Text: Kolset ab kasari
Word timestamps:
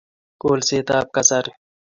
Kolset 0.41 0.87
ab 0.97 1.07
kasari 1.15 1.51